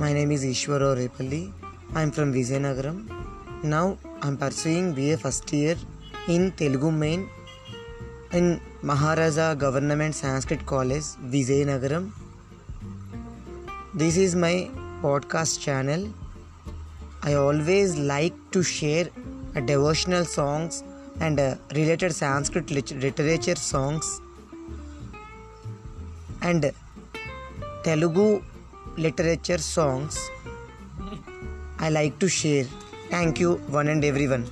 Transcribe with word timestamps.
My 0.00 0.12
name 0.12 0.30
is 0.30 0.44
Eswar 0.44 0.80
Rao 0.80 0.94
Repalli. 0.94 1.52
I 1.92 2.02
am 2.02 2.12
from 2.12 2.32
Vizianagaram. 2.32 2.98
Now 3.64 3.98
I 4.22 4.28
am 4.28 4.36
pursuing 4.36 4.92
BA 4.94 5.16
first 5.16 5.52
year 5.52 5.74
in 6.28 6.52
Telugu 6.52 6.90
main 6.92 7.28
in 8.30 8.60
Maharaja 8.80 9.54
Government 9.54 10.14
Sanskrit 10.14 10.64
College, 10.64 11.06
Vizianagaram. 11.34 12.12
This 13.92 14.16
is 14.16 14.36
my 14.36 14.70
podcast 15.02 15.58
channel. 15.58 16.04
I 17.24 17.34
always 17.34 17.98
like 17.98 18.36
to 18.52 18.62
share 18.62 19.08
uh, 19.56 19.60
devotional 19.72 20.24
songs 20.24 20.84
and 21.18 21.40
uh, 21.40 21.56
related 21.74 22.14
Sanskrit 22.14 22.70
literature 22.70 23.56
songs 23.56 24.20
and 26.42 26.72
Telugu 27.82 28.28
literature 28.98 29.58
songs 29.58 30.30
I 31.78 31.90
like 31.90 32.18
to 32.18 32.28
share. 32.28 32.64
Thank 33.08 33.38
you, 33.38 33.54
one 33.68 33.88
and 33.88 34.04
everyone. 34.04 34.46